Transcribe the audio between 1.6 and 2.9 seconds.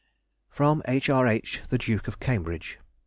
THE DUKE OF CAMBRIDGE.